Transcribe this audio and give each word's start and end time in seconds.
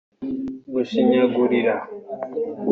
gushinyagurira 0.73 1.75